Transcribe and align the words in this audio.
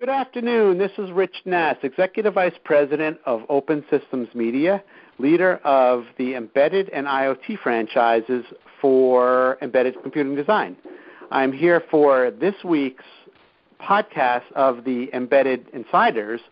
Good 0.00 0.10
afternoon. 0.10 0.78
This 0.78 0.92
is 0.96 1.10
Rich 1.10 1.34
Nass, 1.44 1.74
Executive 1.82 2.34
Vice 2.34 2.54
President 2.62 3.18
of 3.26 3.42
Open 3.48 3.84
Systems 3.90 4.28
Media, 4.32 4.80
leader 5.18 5.56
of 5.64 6.04
the 6.18 6.36
embedded 6.36 6.88
and 6.90 7.08
IoT 7.08 7.58
franchises 7.64 8.44
for 8.80 9.58
embedded 9.60 10.00
computing 10.00 10.36
design. 10.36 10.76
I'm 11.32 11.52
here 11.52 11.82
for 11.90 12.30
this 12.30 12.54
week's 12.64 13.02
podcast 13.82 14.44
of 14.54 14.84
the 14.84 15.10
Embedded 15.12 15.66
Insiders, 15.72 16.42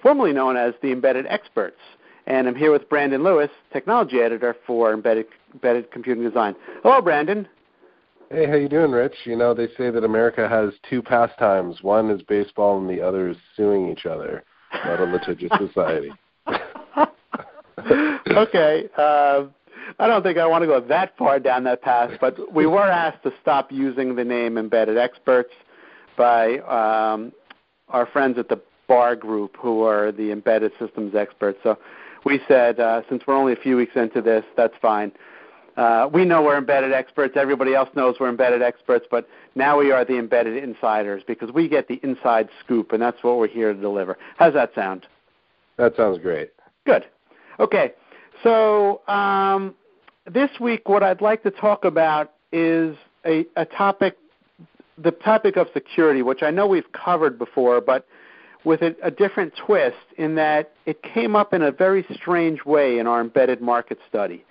formerly 0.00 0.32
known 0.32 0.56
as 0.56 0.72
the 0.80 0.92
Embedded 0.92 1.26
Experts. 1.26 1.80
And 2.28 2.46
I'm 2.46 2.54
here 2.54 2.70
with 2.70 2.88
Brandon 2.88 3.24
Lewis, 3.24 3.50
Technology 3.72 4.20
Editor 4.20 4.54
for 4.68 4.92
Embedded, 4.94 5.26
embedded 5.52 5.90
Computing 5.90 6.22
Design. 6.22 6.54
Hello, 6.84 7.02
Brandon. 7.02 7.48
Hey, 8.30 8.46
how 8.46 8.56
you 8.56 8.68
doing, 8.68 8.90
Rich? 8.90 9.14
You 9.24 9.36
know, 9.36 9.54
they 9.54 9.68
say 9.78 9.90
that 9.90 10.04
America 10.04 10.46
has 10.46 10.74
two 10.88 11.00
pastimes. 11.00 11.82
One 11.82 12.10
is 12.10 12.20
baseball 12.22 12.78
and 12.78 12.88
the 12.88 13.00
other 13.00 13.30
is 13.30 13.38
suing 13.56 13.88
each 13.90 14.04
other. 14.04 14.44
Not 14.84 15.00
a 15.00 15.04
litigious 15.04 15.50
society. 15.66 16.12
okay. 18.28 18.88
Uh, 18.98 19.44
I 19.98 20.06
don't 20.06 20.22
think 20.22 20.36
I 20.36 20.46
want 20.46 20.62
to 20.62 20.66
go 20.66 20.78
that 20.78 21.16
far 21.16 21.38
down 21.38 21.64
that 21.64 21.80
path, 21.80 22.10
but 22.20 22.52
we 22.52 22.66
were 22.66 22.86
asked 22.86 23.22
to 23.22 23.32
stop 23.40 23.72
using 23.72 24.14
the 24.14 24.24
name 24.24 24.58
Embedded 24.58 24.98
Experts 24.98 25.54
by 26.18 26.58
um, 26.58 27.32
our 27.88 28.04
friends 28.04 28.36
at 28.36 28.50
the 28.50 28.60
Barr 28.88 29.16
Group, 29.16 29.56
who 29.58 29.82
are 29.84 30.12
the 30.12 30.32
embedded 30.32 30.72
systems 30.78 31.14
experts. 31.14 31.58
So 31.62 31.78
we 32.26 32.40
said, 32.46 32.78
uh, 32.78 33.00
since 33.08 33.22
we're 33.26 33.36
only 33.36 33.54
a 33.54 33.56
few 33.56 33.76
weeks 33.76 33.92
into 33.96 34.20
this, 34.20 34.44
that's 34.54 34.74
fine. 34.82 35.12
Uh, 35.78 36.08
we 36.12 36.24
know 36.24 36.42
we're 36.42 36.58
embedded 36.58 36.92
experts. 36.92 37.34
Everybody 37.36 37.72
else 37.72 37.88
knows 37.94 38.16
we're 38.18 38.28
embedded 38.28 38.62
experts, 38.62 39.06
but 39.08 39.28
now 39.54 39.78
we 39.78 39.92
are 39.92 40.04
the 40.04 40.18
embedded 40.18 40.62
insiders 40.62 41.22
because 41.24 41.52
we 41.52 41.68
get 41.68 41.86
the 41.86 42.00
inside 42.02 42.48
scoop, 42.64 42.90
and 42.92 43.00
that's 43.00 43.22
what 43.22 43.38
we're 43.38 43.46
here 43.46 43.72
to 43.72 43.80
deliver. 43.80 44.18
How's 44.36 44.54
that 44.54 44.74
sound? 44.74 45.06
That 45.76 45.94
sounds 45.96 46.18
great. 46.18 46.50
Good. 46.84 47.04
Okay. 47.60 47.92
So 48.42 49.06
um, 49.06 49.72
this 50.26 50.50
week, 50.60 50.88
what 50.88 51.04
I'd 51.04 51.20
like 51.20 51.44
to 51.44 51.52
talk 51.52 51.84
about 51.84 52.32
is 52.50 52.96
a, 53.24 53.46
a 53.54 53.64
topic, 53.64 54.18
the 55.00 55.12
topic 55.12 55.56
of 55.56 55.68
security, 55.74 56.22
which 56.22 56.42
I 56.42 56.50
know 56.50 56.66
we've 56.66 56.90
covered 56.92 57.38
before, 57.38 57.80
but 57.80 58.04
with 58.64 58.82
a, 58.82 58.96
a 59.00 59.12
different 59.12 59.52
twist 59.64 59.96
in 60.16 60.34
that 60.34 60.72
it 60.86 61.04
came 61.04 61.36
up 61.36 61.54
in 61.54 61.62
a 61.62 61.70
very 61.70 62.04
strange 62.14 62.64
way 62.64 62.98
in 62.98 63.06
our 63.06 63.20
embedded 63.20 63.60
market 63.60 63.98
study. 64.08 64.44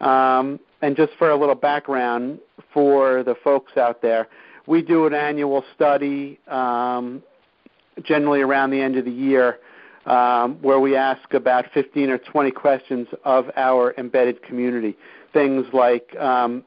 Um, 0.00 0.60
and 0.82 0.96
just 0.96 1.12
for 1.18 1.30
a 1.30 1.36
little 1.36 1.54
background 1.54 2.38
for 2.72 3.22
the 3.22 3.34
folks 3.42 3.76
out 3.76 4.00
there, 4.02 4.28
we 4.66 4.82
do 4.82 5.06
an 5.06 5.14
annual 5.14 5.64
study, 5.74 6.38
um, 6.46 7.22
generally 8.04 8.42
around 8.42 8.70
the 8.70 8.80
end 8.80 8.96
of 8.96 9.04
the 9.04 9.10
year, 9.10 9.58
um, 10.06 10.58
where 10.62 10.78
we 10.78 10.94
ask 10.94 11.34
about 11.34 11.64
15 11.74 12.10
or 12.10 12.18
20 12.18 12.50
questions 12.50 13.08
of 13.24 13.46
our 13.56 13.94
embedded 13.98 14.42
community. 14.42 14.96
Things 15.32 15.66
like 15.72 16.14
um, 16.16 16.64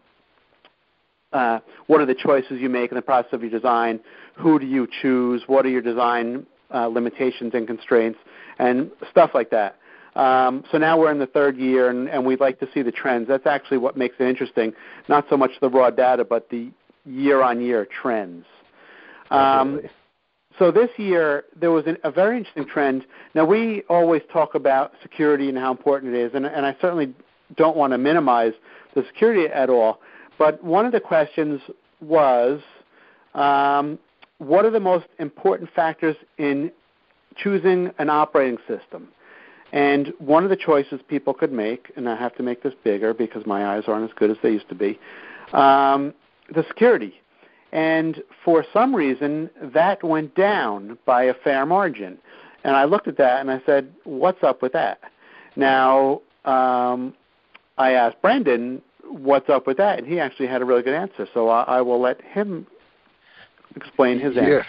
uh, 1.33 1.59
what 1.87 2.01
are 2.01 2.05
the 2.05 2.15
choices 2.15 2.59
you 2.59 2.69
make 2.69 2.91
in 2.91 2.95
the 2.95 3.01
process 3.01 3.33
of 3.33 3.41
your 3.41 3.51
design? 3.51 3.99
Who 4.35 4.59
do 4.59 4.65
you 4.65 4.87
choose? 5.01 5.43
What 5.47 5.65
are 5.65 5.69
your 5.69 5.81
design 5.81 6.45
uh, 6.73 6.87
limitations 6.87 7.53
and 7.53 7.65
constraints? 7.67 8.19
And 8.59 8.91
stuff 9.09 9.31
like 9.33 9.49
that. 9.51 9.77
Um, 10.15 10.63
so 10.71 10.77
now 10.77 10.99
we're 10.99 11.11
in 11.11 11.19
the 11.19 11.27
third 11.27 11.57
year, 11.57 11.89
and, 11.89 12.09
and 12.09 12.25
we'd 12.25 12.41
like 12.41 12.59
to 12.59 12.67
see 12.73 12.81
the 12.81 12.91
trends. 12.91 13.27
That's 13.27 13.47
actually 13.47 13.77
what 13.77 13.95
makes 13.95 14.15
it 14.19 14.27
interesting, 14.27 14.73
not 15.07 15.25
so 15.29 15.37
much 15.37 15.51
the 15.61 15.69
raw 15.69 15.89
data, 15.89 16.25
but 16.25 16.49
the 16.49 16.69
year-on-year 17.05 17.87
trends. 18.01 18.45
Um, 19.29 19.81
so 20.59 20.69
this 20.69 20.89
year 20.97 21.45
there 21.59 21.71
was 21.71 21.85
an, 21.87 21.97
a 22.03 22.11
very 22.11 22.37
interesting 22.37 22.65
trend. 22.65 23.05
Now 23.33 23.45
we 23.45 23.83
always 23.89 24.21
talk 24.31 24.55
about 24.55 24.91
security 25.01 25.47
and 25.47 25.57
how 25.57 25.71
important 25.71 26.13
it 26.13 26.19
is, 26.19 26.31
and, 26.33 26.45
and 26.45 26.65
I 26.65 26.75
certainly 26.81 27.13
don't 27.55 27.77
want 27.77 27.93
to 27.93 27.97
minimize 27.97 28.53
the 28.93 29.03
security 29.07 29.45
at 29.45 29.69
all. 29.69 30.01
But 30.37 30.61
one 30.63 30.85
of 30.85 30.91
the 30.91 30.99
questions 30.99 31.61
was, 32.01 32.61
um, 33.33 33.97
what 34.39 34.65
are 34.65 34.71
the 34.71 34.79
most 34.79 35.05
important 35.19 35.69
factors 35.73 36.17
in 36.37 36.71
choosing 37.37 37.91
an 37.97 38.09
operating 38.09 38.57
system? 38.67 39.07
And 39.71 40.13
one 40.19 40.43
of 40.43 40.49
the 40.49 40.57
choices 40.57 40.99
people 41.07 41.33
could 41.33 41.51
make, 41.51 41.91
and 41.95 42.09
I 42.09 42.15
have 42.15 42.35
to 42.35 42.43
make 42.43 42.61
this 42.61 42.73
bigger 42.83 43.13
because 43.13 43.45
my 43.45 43.75
eyes 43.75 43.83
aren't 43.87 44.09
as 44.09 44.15
good 44.17 44.29
as 44.29 44.37
they 44.43 44.51
used 44.51 44.67
to 44.69 44.75
be, 44.75 44.99
um, 45.53 46.13
the 46.53 46.65
security. 46.67 47.21
And 47.71 48.21
for 48.43 48.65
some 48.73 48.93
reason, 48.93 49.49
that 49.61 50.03
went 50.03 50.35
down 50.35 50.97
by 51.05 51.23
a 51.23 51.33
fair 51.33 51.65
margin. 51.65 52.17
And 52.63 52.75
I 52.75 52.83
looked 52.83 53.07
at 53.07 53.17
that 53.17 53.39
and 53.39 53.49
I 53.49 53.61
said, 53.65 53.93
what's 54.03 54.43
up 54.43 54.61
with 54.61 54.73
that? 54.73 54.99
Now, 55.55 56.21
um, 56.43 57.13
I 57.77 57.93
asked 57.93 58.21
Brandon, 58.21 58.81
what's 59.05 59.49
up 59.49 59.67
with 59.67 59.77
that? 59.77 59.99
And 59.99 60.07
he 60.07 60.19
actually 60.19 60.47
had 60.47 60.61
a 60.61 60.65
really 60.65 60.83
good 60.83 60.93
answer. 60.93 61.27
So 61.33 61.47
I, 61.47 61.63
I 61.63 61.81
will 61.81 61.99
let 62.01 62.21
him 62.21 62.67
explain 63.75 64.19
his 64.19 64.35
answer. 64.35 64.65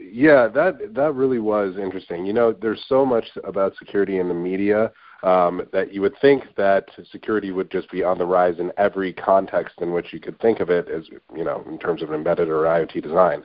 Yeah. 0.00 0.48
That 0.48 0.94
that 0.94 1.14
really 1.14 1.38
was 1.38 1.76
interesting. 1.78 2.24
You 2.24 2.32
know, 2.32 2.52
there's 2.52 2.84
so 2.88 3.04
much 3.04 3.26
about 3.44 3.76
security 3.76 4.18
in 4.18 4.28
the 4.28 4.34
media 4.34 4.92
um, 5.22 5.62
that 5.72 5.92
you 5.92 6.02
would 6.02 6.14
think 6.20 6.44
that 6.56 6.86
security 7.10 7.50
would 7.50 7.70
just 7.70 7.90
be 7.90 8.02
on 8.02 8.18
the 8.18 8.26
rise 8.26 8.58
in 8.58 8.72
every 8.76 9.12
context 9.12 9.76
in 9.80 9.92
which 9.92 10.12
you 10.12 10.20
could 10.20 10.38
think 10.40 10.60
of 10.60 10.70
it 10.70 10.88
as 10.88 11.04
you 11.34 11.44
know 11.44 11.64
in 11.68 11.78
terms 11.78 12.02
of 12.02 12.12
embedded 12.12 12.48
or 12.48 12.62
IoT 12.62 13.02
design. 13.02 13.42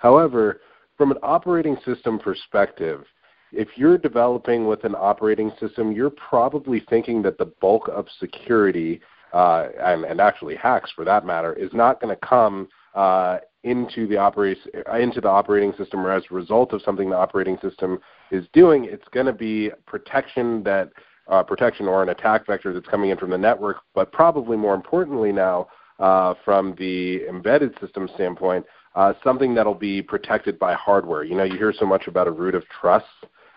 However, 0.00 0.60
from 0.96 1.10
an 1.10 1.18
operating 1.22 1.76
system 1.84 2.18
perspective, 2.18 3.04
if 3.52 3.68
you're 3.76 3.98
developing 3.98 4.66
with 4.66 4.84
an 4.84 4.94
operating 4.94 5.52
system, 5.60 5.92
you're 5.92 6.10
probably 6.10 6.82
thinking 6.88 7.22
that 7.22 7.38
the 7.38 7.46
bulk 7.46 7.88
of 7.88 8.06
security 8.18 9.00
uh, 9.32 9.68
and, 9.80 10.04
and 10.04 10.20
actually 10.20 10.56
hacks 10.56 10.90
for 10.94 11.04
that 11.04 11.24
matter 11.24 11.52
is 11.52 11.70
not 11.72 12.00
going 12.00 12.14
to 12.14 12.26
come 12.26 12.68
uh, 12.94 13.38
into 13.62 14.06
the 14.06 14.16
operating 14.16 14.62
into 14.98 15.20
the 15.20 15.28
operating 15.28 15.72
system 15.76 16.00
or 16.00 16.10
as 16.10 16.22
a 16.30 16.34
result 16.34 16.72
of 16.72 16.82
something 16.82 17.10
the 17.10 17.16
operating 17.16 17.58
system 17.60 17.98
is 18.30 18.46
doing, 18.52 18.84
it's 18.84 19.06
going 19.12 19.26
to 19.26 19.32
be 19.32 19.70
protection 19.86 20.62
that 20.62 20.90
uh, 21.28 21.42
protection 21.42 21.86
or 21.86 22.02
an 22.02 22.08
attack 22.08 22.46
vector 22.46 22.72
that's 22.72 22.88
coming 22.88 23.10
in 23.10 23.16
from 23.16 23.30
the 23.30 23.38
network. 23.38 23.78
But 23.94 24.12
probably 24.12 24.56
more 24.56 24.74
importantly 24.74 25.30
now, 25.30 25.68
uh, 25.98 26.34
from 26.44 26.74
the 26.78 27.26
embedded 27.28 27.78
system 27.80 28.08
standpoint, 28.14 28.64
uh, 28.94 29.12
something 29.22 29.54
that'll 29.54 29.74
be 29.74 30.02
protected 30.02 30.58
by 30.58 30.74
hardware. 30.74 31.22
You 31.22 31.36
know, 31.36 31.44
you 31.44 31.56
hear 31.56 31.72
so 31.78 31.86
much 31.86 32.06
about 32.06 32.26
a 32.26 32.32
root 32.32 32.54
of 32.54 32.64
trust, 32.68 33.04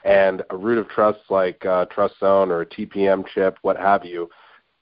and 0.04 0.44
a 0.50 0.58
root 0.58 0.78
of 0.78 0.88
trust 0.90 1.20
like 1.30 1.66
uh, 1.66 1.86
TrustZone 1.86 2.50
or 2.50 2.62
a 2.62 2.66
TPM 2.66 3.26
chip, 3.34 3.58
what 3.62 3.78
have 3.78 4.04
you. 4.06 4.30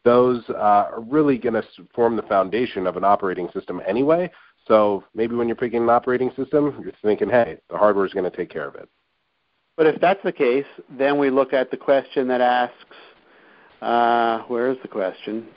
Those 0.03 0.43
uh, 0.49 0.53
are 0.53 1.01
really 1.01 1.37
going 1.37 1.53
to 1.53 1.63
form 1.93 2.15
the 2.15 2.23
foundation 2.23 2.87
of 2.87 2.97
an 2.97 3.03
operating 3.03 3.49
system 3.53 3.81
anyway. 3.87 4.31
So 4.67 5.03
maybe 5.13 5.35
when 5.35 5.47
you're 5.47 5.55
picking 5.55 5.83
an 5.83 5.89
operating 5.89 6.31
system, 6.35 6.79
you're 6.83 6.93
thinking, 7.03 7.29
hey, 7.29 7.57
the 7.69 7.77
hardware 7.77 8.05
is 8.05 8.13
going 8.13 8.29
to 8.29 8.35
take 8.35 8.49
care 8.49 8.67
of 8.67 8.75
it. 8.75 8.89
But 9.77 9.87
if 9.87 9.99
that's 10.01 10.21
the 10.23 10.31
case, 10.31 10.65
then 10.97 11.17
we 11.17 11.29
look 11.29 11.53
at 11.53 11.71
the 11.71 11.77
question 11.77 12.27
that 12.27 12.41
asks, 12.41 12.75
uh, 13.81 14.39
where 14.47 14.69
is 14.71 14.77
the 14.81 14.87
question? 14.87 15.47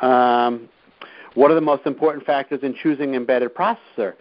Um, 0.00 0.68
what 1.34 1.50
are 1.50 1.54
the 1.54 1.60
most 1.60 1.86
important 1.86 2.24
factors 2.24 2.60
in 2.62 2.74
choosing 2.80 3.14
embedded 3.14 3.54
processor? 3.54 4.14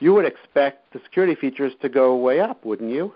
You 0.00 0.12
would 0.14 0.26
expect 0.26 0.92
the 0.92 1.00
security 1.04 1.34
features 1.34 1.72
to 1.80 1.88
go 1.88 2.16
way 2.16 2.40
up, 2.40 2.64
wouldn't 2.64 2.90
you? 2.90 3.12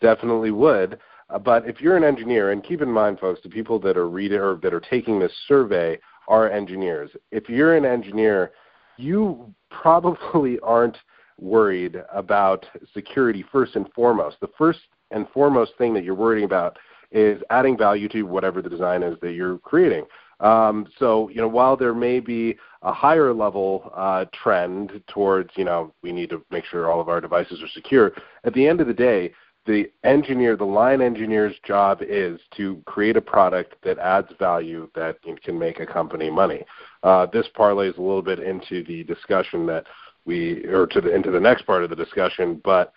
Definitely 0.00 0.50
would. 0.50 0.98
But 1.44 1.68
if 1.68 1.80
you're 1.80 1.96
an 1.96 2.04
engineer, 2.04 2.52
and 2.52 2.64
keep 2.64 2.80
in 2.80 2.90
mind, 2.90 3.20
folks, 3.20 3.40
the 3.42 3.50
people 3.50 3.78
that 3.80 3.96
are 3.96 4.08
reading 4.08 4.38
or 4.38 4.56
that 4.62 4.72
are 4.72 4.80
taking 4.80 5.18
this 5.18 5.32
survey 5.46 5.98
are 6.26 6.50
engineers. 6.50 7.10
If 7.30 7.48
you're 7.48 7.76
an 7.76 7.84
engineer, 7.84 8.52
you 8.96 9.52
probably 9.70 10.58
aren't 10.62 10.96
worried 11.40 12.02
about 12.12 12.66
security 12.92 13.44
first 13.52 13.76
and 13.76 13.86
foremost. 13.94 14.36
The 14.40 14.50
first 14.58 14.80
and 15.10 15.28
foremost 15.30 15.72
thing 15.78 15.94
that 15.94 16.04
you're 16.04 16.14
worrying 16.14 16.44
about 16.44 16.78
is 17.10 17.40
adding 17.50 17.76
value 17.76 18.08
to 18.08 18.22
whatever 18.22 18.60
the 18.60 18.68
design 18.68 19.02
is 19.02 19.16
that 19.22 19.32
you're 19.32 19.58
creating. 19.58 20.04
Um, 20.40 20.86
so, 20.98 21.28
you 21.30 21.36
know, 21.36 21.48
while 21.48 21.76
there 21.76 21.94
may 21.94 22.20
be 22.20 22.56
a 22.82 22.92
higher 22.92 23.32
level 23.32 23.90
uh, 23.94 24.26
trend 24.32 25.02
towards, 25.08 25.50
you 25.56 25.64
know, 25.64 25.92
we 26.02 26.12
need 26.12 26.30
to 26.30 26.44
make 26.50 26.64
sure 26.64 26.90
all 26.90 27.00
of 27.00 27.08
our 27.08 27.20
devices 27.20 27.60
are 27.62 27.68
secure, 27.68 28.12
at 28.44 28.54
the 28.54 28.66
end 28.66 28.80
of 28.80 28.86
the 28.86 28.94
day, 28.94 29.32
the 29.66 29.90
engineer, 30.02 30.56
the 30.56 30.64
line 30.64 31.02
engineer's 31.02 31.54
job 31.64 32.00
is 32.00 32.40
to 32.56 32.82
create 32.86 33.16
a 33.16 33.20
product 33.20 33.74
that 33.84 33.98
adds 33.98 34.28
value 34.38 34.88
that 34.94 35.16
can 35.44 35.58
make 35.58 35.78
a 35.80 35.86
company 35.86 36.30
money. 36.30 36.64
Uh, 37.02 37.26
this 37.26 37.46
parlays 37.56 37.96
a 37.98 38.02
little 38.02 38.22
bit 38.22 38.38
into 38.38 38.82
the 38.84 39.04
discussion 39.04 39.66
that 39.66 39.84
we, 40.24 40.64
or 40.66 40.86
to 40.86 41.00
the, 41.00 41.14
into 41.14 41.30
the 41.30 41.40
next 41.40 41.66
part 41.66 41.84
of 41.84 41.90
the 41.90 41.96
discussion, 41.96 42.60
but 42.64 42.92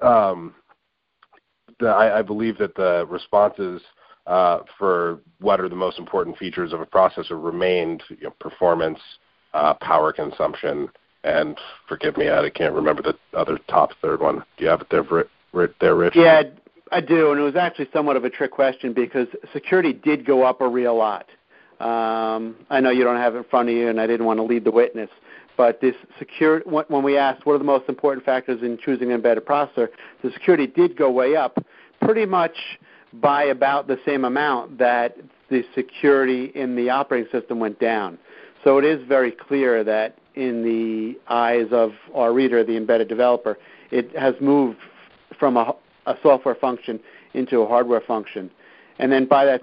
um, 0.00 0.54
the, 1.80 1.86
I, 1.86 2.18
I, 2.18 2.22
believe 2.22 2.58
that 2.58 2.74
the 2.74 3.06
responses 3.08 3.80
uh, 4.26 4.60
for 4.78 5.20
what 5.40 5.60
are 5.60 5.68
the 5.68 5.76
most 5.76 5.98
important 5.98 6.36
features 6.38 6.72
of 6.72 6.80
a 6.80 6.86
processor 6.86 7.42
remained 7.42 8.02
you 8.08 8.24
know, 8.24 8.34
performance, 8.40 8.98
uh, 9.52 9.74
power 9.74 10.12
consumption, 10.12 10.88
and 11.24 11.58
forgive 11.88 12.16
me, 12.16 12.30
I 12.30 12.50
can't 12.50 12.74
remember 12.74 13.02
the 13.02 13.16
other 13.36 13.58
top 13.68 13.90
third 14.02 14.20
one. 14.20 14.44
Do 14.56 14.64
you 14.64 14.70
have 14.70 14.82
it 14.82 14.88
there, 14.90 15.04
there, 15.80 15.94
Rich? 15.94 16.14
Yeah, 16.16 16.42
I 16.92 17.00
do, 17.00 17.30
and 17.30 17.40
it 17.40 17.42
was 17.42 17.56
actually 17.56 17.88
somewhat 17.92 18.16
of 18.16 18.24
a 18.24 18.30
trick 18.30 18.50
question 18.50 18.92
because 18.92 19.26
security 19.52 19.92
did 19.92 20.24
go 20.24 20.42
up 20.44 20.60
a 20.60 20.68
real 20.68 20.96
lot. 20.96 21.26
Um, 21.80 22.56
I 22.70 22.80
know 22.80 22.90
you 22.90 23.04
don't 23.04 23.16
have 23.16 23.34
it 23.34 23.38
in 23.38 23.44
front 23.44 23.68
of 23.68 23.74
you, 23.74 23.88
and 23.88 24.00
I 24.00 24.06
didn't 24.06 24.26
want 24.26 24.38
to 24.38 24.44
lead 24.44 24.64
the 24.64 24.70
witness. 24.70 25.10
But 25.56 25.80
this 25.80 25.94
security, 26.18 26.68
when 26.68 27.02
we 27.02 27.16
asked 27.16 27.46
what 27.46 27.54
are 27.54 27.58
the 27.58 27.64
most 27.64 27.88
important 27.88 28.24
factors 28.24 28.62
in 28.62 28.78
choosing 28.78 29.08
an 29.08 29.16
embedded 29.16 29.44
processor, 29.44 29.88
the 30.22 30.30
security 30.32 30.66
did 30.66 30.96
go 30.96 31.10
way 31.10 31.36
up, 31.36 31.58
pretty 32.00 32.26
much 32.26 32.56
by 33.14 33.44
about 33.44 33.86
the 33.86 33.98
same 34.04 34.24
amount 34.24 34.78
that 34.78 35.16
the 35.50 35.62
security 35.74 36.46
in 36.54 36.74
the 36.74 36.90
operating 36.90 37.30
system 37.30 37.60
went 37.60 37.78
down. 37.78 38.18
So 38.64 38.78
it 38.78 38.84
is 38.84 39.06
very 39.06 39.30
clear 39.30 39.84
that 39.84 40.16
in 40.34 40.62
the 40.64 41.18
eyes 41.32 41.66
of 41.70 41.92
our 42.14 42.32
reader, 42.32 42.64
the 42.64 42.76
embedded 42.76 43.08
developer, 43.08 43.58
it 43.90 44.16
has 44.16 44.34
moved 44.40 44.78
from 45.38 45.56
a, 45.56 45.74
a 46.06 46.16
software 46.22 46.54
function 46.54 47.00
into 47.34 47.60
a 47.60 47.66
hardware 47.66 48.00
function. 48.00 48.50
And 48.98 49.10
then 49.10 49.26
by 49.26 49.44
that 49.44 49.62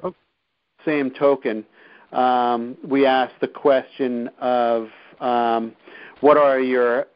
same 0.86 1.12
token, 1.12 1.66
um, 2.12 2.78
we 2.84 3.06
asked 3.06 3.40
the 3.40 3.48
question 3.48 4.30
of 4.40 4.90
um, 5.20 5.74
what 6.20 6.38
are 6.38 6.60
your 6.60 7.08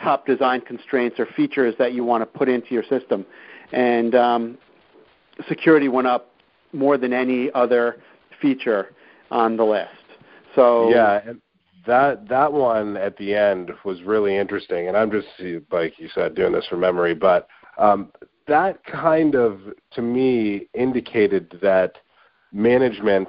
top 0.00 0.26
design 0.26 0.60
constraints 0.60 1.18
or 1.18 1.26
features 1.26 1.74
that 1.78 1.92
you 1.92 2.04
want 2.04 2.22
to 2.22 2.26
put 2.26 2.48
into 2.48 2.72
your 2.72 2.84
system. 2.84 3.26
And 3.72 4.14
um, 4.14 4.58
security 5.48 5.88
went 5.88 6.06
up 6.06 6.30
more 6.72 6.96
than 6.96 7.12
any 7.12 7.50
other 7.52 8.00
feature 8.40 8.92
on 9.30 9.56
the 9.56 9.64
list. 9.64 9.88
So 10.54 10.90
yeah, 10.90 11.20
and 11.26 11.40
that 11.86 12.28
that 12.28 12.52
one 12.52 12.96
at 12.96 13.16
the 13.16 13.34
end 13.34 13.70
was 13.84 14.02
really 14.02 14.36
interesting. 14.36 14.88
And 14.88 14.96
I'm 14.96 15.10
just 15.10 15.28
like 15.70 15.98
you 15.98 16.08
said, 16.14 16.34
doing 16.34 16.52
this 16.52 16.66
from 16.66 16.80
memory, 16.80 17.14
but 17.14 17.48
um, 17.78 18.12
that 18.46 18.84
kind 18.84 19.34
of 19.34 19.60
to 19.92 20.02
me 20.02 20.68
indicated 20.74 21.58
that 21.62 21.96
management 22.52 23.28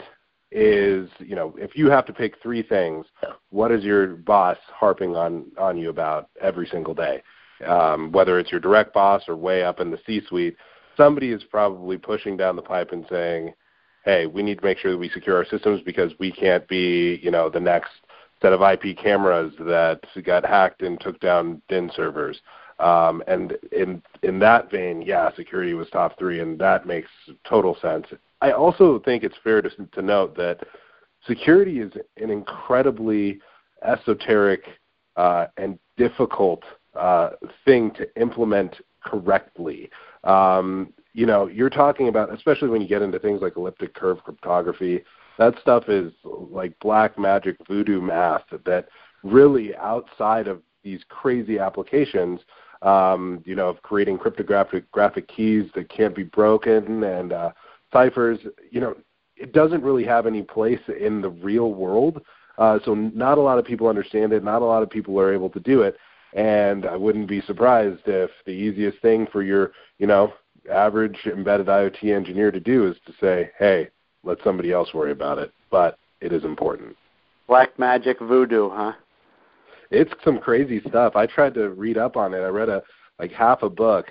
is 0.52 1.10
you 1.20 1.36
know 1.36 1.56
if 1.58 1.78
you 1.78 1.90
have 1.90 2.06
to 2.06 2.12
pick 2.12 2.42
three 2.42 2.62
things 2.62 3.06
what 3.52 3.72
is 3.72 3.84
your 3.84 4.08
boss 4.08 4.58
harping 4.68 5.16
on 5.16 5.46
on 5.58 5.78
you 5.78 5.90
about 5.90 6.30
every 6.42 6.68
single 6.68 6.94
day 6.94 7.22
um, 7.66 8.12
whether 8.12 8.38
it's 8.38 8.52
your 8.52 8.60
direct 8.60 8.94
boss 8.94 9.22
or 9.30 9.36
way 9.38 9.64
up 9.64 9.80
in 9.80 9.92
the 9.92 10.00
c 10.06 10.22
suite 10.28 10.58
somebody 10.98 11.32
is 11.32 11.44
probably 11.44 11.98
pushing 11.98 12.36
down 12.36 12.58
the 12.58 12.62
pipe 12.62 12.92
and 12.92 13.06
saying 13.10 13.54
hey 14.04 14.26
we 14.26 14.44
need 14.44 14.58
to 14.58 14.66
make 14.66 14.78
sure 14.78 14.92
that 14.92 14.98
we 14.98 15.08
secure 15.10 15.38
our 15.38 15.46
systems 15.46 15.80
because 15.86 16.12
we 16.20 16.32
can't 16.32 16.68
be 16.68 17.20
you 17.24 17.32
know 17.32 17.50
the 17.50 17.60
next 17.60 17.92
set 18.42 18.54
of 18.54 18.62
ip 18.62 18.98
cameras 18.98 19.54
that 19.60 20.02
got 20.24 20.46
hacked 20.46 20.82
and 20.82 21.00
took 21.00 21.20
down 21.20 21.62
Dyn 21.70 21.94
servers 21.96 22.42
um, 22.80 23.24
and 23.28 23.58
in 23.72 24.02
in 24.24 24.40
that 24.40 24.72
vein 24.72 25.02
yeah 25.02 25.34
security 25.36 25.74
was 25.74 25.90
top 25.90 26.18
three 26.18 26.40
and 26.40 26.60
that 26.60 26.86
makes 26.86 27.10
total 27.48 27.78
sense 27.82 28.08
I 28.42 28.52
also 28.52 29.00
think 29.00 29.24
it's 29.24 29.38
fair 29.44 29.62
to, 29.62 29.70
to 29.70 30.02
note 30.02 30.36
that 30.38 30.60
security 31.28 31.80
is 31.80 31.92
an 32.18 32.32
incredibly 32.32 33.40
esoteric 33.84 34.64
uh, 35.16 35.48
and 35.58 35.78
difficult 35.98 36.64
uh, 36.96 37.32
thing 37.66 37.92
to 37.92 38.08
implement 38.20 38.76
correctly. 39.04 39.90
Um, 40.24 40.94
you 41.14 41.26
know, 41.26 41.48
you're 41.48 41.70
talking 41.70 42.08
about, 42.08 42.34
especially 42.34 42.70
when 42.70 42.82
you 42.82 42.88
get 42.88 43.02
into 43.02 43.20
things 43.20 43.42
like 43.42 43.58
elliptic 43.58 43.94
curve 43.94 44.24
cryptography, 44.24 45.04
that 45.42 45.60
stuff 45.60 45.90
is 45.90 46.14
like 46.24 46.78
black 46.80 47.18
magic 47.18 47.58
voodoo 47.68 48.00
math 48.00 48.44
that 48.64 48.88
really 49.24 49.76
outside 49.76 50.48
of 50.48 50.62
these 50.84 51.02
crazy 51.10 51.58
applications, 51.58 52.42
um, 52.84 53.42
you 53.44 53.56
know, 53.56 53.68
of 53.68 53.82
creating 53.82 54.20
cryptographic 54.20 54.90
graphic 54.92 55.28
keys 55.28 55.68
that 55.74 55.90
can't 55.90 56.16
be 56.16 56.22
broken 56.22 57.04
and 57.04 57.34
uh, 57.34 57.52
ciphers, 57.92 58.38
you 58.70 58.80
know, 58.80 58.96
it 59.36 59.52
doesn't 59.52 59.82
really 59.82 60.04
have 60.06 60.28
any 60.28 60.44
place 60.44 60.80
in 61.00 61.22
the 61.22 61.30
real 61.30 61.74
world. 61.74 62.22
Uh, 62.60 62.78
so 62.86 62.94
not 62.94 63.40
a 63.40 63.42
lot 63.42 63.58
of 63.58 63.66
people 63.66 63.88
understand 63.88 64.34
it. 64.34 64.44
Not 64.44 64.62
a 64.62 64.66
lot 64.66 64.84
of 64.84 64.92
people 64.92 65.20
are 65.20 65.34
able 65.34 65.50
to 65.50 65.60
do 65.60 65.82
it. 65.82 65.98
And 66.34 66.86
I 66.86 66.96
wouldn't 66.96 67.28
be 67.28 67.42
surprised 67.42 68.04
if 68.06 68.30
the 68.46 68.52
easiest 68.52 69.00
thing 69.00 69.26
for 69.32 69.42
your, 69.42 69.72
you 69.98 70.06
know, 70.06 70.34
average 70.72 71.18
embedded 71.26 71.66
IoT 71.66 72.16
engineer 72.16 72.52
to 72.52 72.60
do 72.60 72.88
is 72.88 72.98
to 73.08 73.14
say, 73.20 73.50
hey, 73.58 73.90
let 74.24 74.38
somebody 74.44 74.72
else 74.72 74.94
worry 74.94 75.12
about 75.12 75.38
it. 75.38 75.52
But 75.70 75.98
it 76.20 76.32
is 76.32 76.44
important. 76.44 76.96
Black 77.48 77.78
magic 77.78 78.20
voodoo, 78.20 78.70
huh? 78.70 78.94
It's 79.90 80.14
some 80.24 80.40
crazy 80.40 80.82
stuff. 80.88 81.16
I 81.16 81.26
tried 81.26 81.54
to 81.56 81.70
read 81.70 81.98
up 81.98 82.16
on 82.16 82.34
it. 82.34 82.40
I 82.40 82.48
read 82.48 82.70
a 82.70 82.82
like 83.20 83.32
half 83.32 83.62
a 83.62 83.70
book 83.70 84.08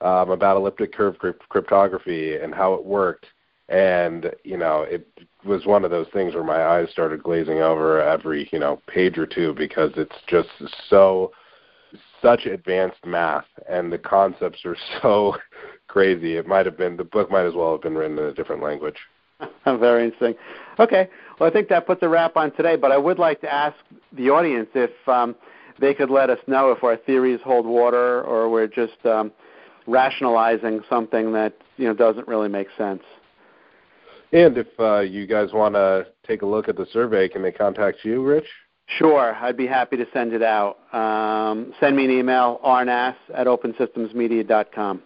um, 0.00 0.30
about 0.30 0.56
elliptic 0.56 0.92
curve 0.92 1.16
cryptography 1.48 2.36
and 2.36 2.54
how 2.54 2.74
it 2.74 2.84
worked. 2.84 3.26
And 3.68 4.32
you 4.44 4.56
know, 4.56 4.82
it 4.82 5.08
was 5.44 5.66
one 5.66 5.84
of 5.84 5.90
those 5.90 6.06
things 6.12 6.34
where 6.34 6.44
my 6.44 6.64
eyes 6.64 6.88
started 6.90 7.22
glazing 7.22 7.58
over 7.58 8.00
every 8.00 8.48
you 8.52 8.58
know 8.58 8.80
page 8.86 9.18
or 9.18 9.26
two 9.26 9.54
because 9.54 9.90
it's 9.96 10.14
just 10.28 10.48
so 10.88 11.32
such 12.22 12.46
advanced 12.46 13.04
math 13.04 13.46
and 13.68 13.92
the 13.92 13.98
concepts 13.98 14.64
are 14.64 14.76
so 15.02 15.36
crazy. 15.88 16.36
It 16.36 16.46
might 16.46 16.66
have 16.66 16.78
been 16.78 16.96
the 16.96 17.04
book 17.04 17.30
might 17.30 17.46
as 17.46 17.54
well 17.54 17.72
have 17.72 17.82
been 17.82 17.96
written 17.96 18.18
in 18.18 18.24
a 18.26 18.34
different 18.34 18.62
language. 18.62 18.96
Very 19.64 20.04
interesting. 20.04 20.34
Okay, 20.78 21.08
well 21.38 21.48
I 21.48 21.52
think 21.52 21.68
that 21.68 21.86
puts 21.86 22.02
a 22.02 22.08
wrap 22.08 22.36
on 22.36 22.52
today. 22.52 22.76
But 22.76 22.92
I 22.92 22.98
would 22.98 23.18
like 23.18 23.40
to 23.42 23.52
ask 23.52 23.76
the 24.12 24.30
audience 24.30 24.68
if 24.74 24.90
um, 25.08 25.34
they 25.80 25.94
could 25.94 26.10
let 26.10 26.30
us 26.30 26.38
know 26.46 26.70
if 26.70 26.82
our 26.82 26.96
theories 26.96 27.40
hold 27.44 27.66
water 27.66 28.22
or 28.22 28.48
we're 28.48 28.66
just 28.66 29.04
um, 29.04 29.32
rationalizing 29.86 30.82
something 30.88 31.32
that 31.32 31.54
you 31.76 31.86
know 31.86 31.94
doesn't 31.94 32.26
really 32.28 32.48
make 32.48 32.68
sense. 32.76 33.02
And 34.32 34.58
if 34.58 34.66
uh, 34.78 35.00
you 35.00 35.26
guys 35.26 35.52
want 35.52 35.74
to 35.74 36.06
take 36.26 36.42
a 36.42 36.46
look 36.46 36.68
at 36.68 36.76
the 36.76 36.86
survey, 36.92 37.28
can 37.28 37.42
they 37.42 37.52
contact 37.52 37.98
you, 38.04 38.22
Rich? 38.24 38.46
Sure, 38.88 39.34
I'd 39.34 39.56
be 39.56 39.66
happy 39.66 39.96
to 39.96 40.06
send 40.12 40.32
it 40.32 40.42
out. 40.42 40.78
Um, 40.94 41.72
send 41.80 41.96
me 41.96 42.04
an 42.04 42.10
email, 42.10 42.60
rnass 42.64 43.16
at 43.34 43.46
opensystemsmedia.com. 43.46 45.02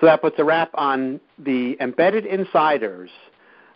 So 0.00 0.06
that 0.06 0.20
puts 0.20 0.38
a 0.38 0.44
wrap 0.44 0.70
on 0.74 1.20
the 1.38 1.76
Embedded 1.80 2.26
Insiders. 2.26 3.08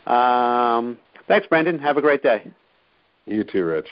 Um, 0.06 0.98
thanks, 1.28 1.46
Brandon. 1.46 1.78
Have 1.78 1.96
a 1.96 2.00
great 2.00 2.22
day. 2.22 2.50
You 3.26 3.44
too, 3.44 3.64
Rich. 3.64 3.88